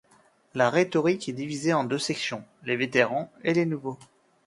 La 0.55 0.71
rhétorique 0.71 1.29
est 1.29 1.33
divisée 1.33 1.73
en 1.75 1.83
deux 1.83 1.99
sections: 1.99 2.43
les 2.63 2.75
vétérans 2.75 3.31
et 3.43 3.53
les 3.53 3.67
nouveaux. 3.67 3.99